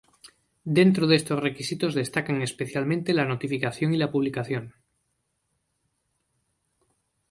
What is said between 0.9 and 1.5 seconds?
de estos